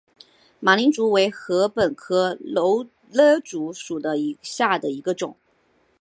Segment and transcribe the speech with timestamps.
[0.59, 2.89] 马岭竹为禾本科簕
[3.39, 4.01] 竹属
[4.41, 5.37] 下的一个种。